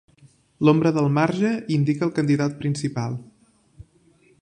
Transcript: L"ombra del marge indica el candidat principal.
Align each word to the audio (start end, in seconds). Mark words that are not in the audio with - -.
L"ombra 0.63 0.89
del 0.95 1.09
marge 1.17 1.51
indica 1.77 2.09
el 2.09 2.15
candidat 2.17 2.59
principal. 2.65 3.19